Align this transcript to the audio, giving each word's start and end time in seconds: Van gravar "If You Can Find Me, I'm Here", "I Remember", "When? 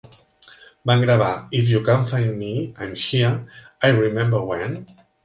Van 0.91 1.01
gravar 1.03 1.27
"If 1.59 1.69
You 1.73 1.81
Can 1.89 2.05
Find 2.11 2.33
Me, 2.39 2.55
I'm 2.85 2.95
Here", 3.03 3.45
"I 3.91 3.93
Remember", 3.99 4.41
"When? 4.43 4.83